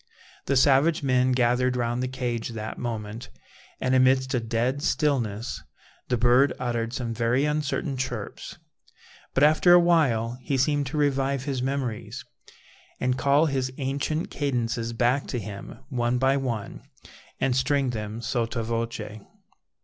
[0.47, 3.29] The savage men gathered round the cage that moment,
[3.79, 5.61] and amidst a dead stillness
[6.07, 8.57] the bird uttered some very uncertain chirps,
[9.35, 12.25] but after awhile he seemed to revive his memories,
[12.99, 16.81] and call his ancient cadences back to him one by one,
[17.39, 19.19] and string them sotto voce.